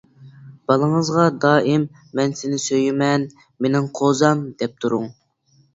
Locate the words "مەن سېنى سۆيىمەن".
2.21-3.29